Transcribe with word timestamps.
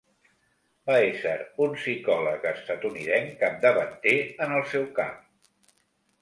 Va 0.89 0.93
ésser 1.09 1.33
un 1.65 1.75
psicòleg 1.75 2.47
estatunidenc 2.53 3.37
capdavanter 3.43 4.15
en 4.47 4.57
el 4.57 4.67
seu 4.73 4.89
camp. 5.03 5.23